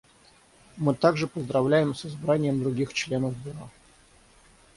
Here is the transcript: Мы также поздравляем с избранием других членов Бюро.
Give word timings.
Мы 0.77 0.95
также 0.95 1.27
поздравляем 1.27 1.93
с 1.93 2.05
избранием 2.07 2.59
других 2.59 2.91
членов 2.91 3.37
Бюро. 3.45 3.69